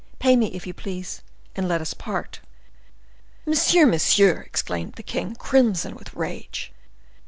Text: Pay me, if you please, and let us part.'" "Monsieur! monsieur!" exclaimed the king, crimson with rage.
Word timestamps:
Pay 0.17 0.35
me, 0.35 0.47
if 0.47 0.65
you 0.65 0.73
please, 0.73 1.21
and 1.55 1.67
let 1.67 1.79
us 1.79 1.93
part.'" 1.93 2.39
"Monsieur! 3.45 3.85
monsieur!" 3.85 4.41
exclaimed 4.41 4.93
the 4.93 5.03
king, 5.03 5.35
crimson 5.35 5.93
with 5.93 6.15
rage. 6.15 6.71